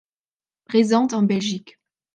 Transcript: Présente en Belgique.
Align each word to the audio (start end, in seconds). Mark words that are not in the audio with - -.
Présente 0.65 1.13
en 1.13 1.21
Belgique. 1.21 1.77